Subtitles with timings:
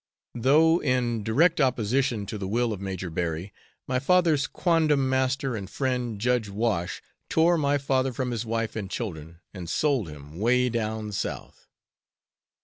[0.33, 3.53] Though in direct opposition to the will of Major Berry,
[3.85, 8.89] my father's quondam master and friend, Judge Wash tore my father from his wife and
[8.89, 11.67] children and sold him "way down South!"